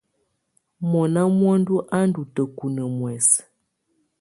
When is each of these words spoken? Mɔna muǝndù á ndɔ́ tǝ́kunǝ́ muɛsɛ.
Mɔna 0.91 1.21
muǝndù 1.37 1.75
á 1.97 1.99
ndɔ́ 2.07 2.25
tǝ́kunǝ́ 2.35 2.87
muɛsɛ. 2.97 3.39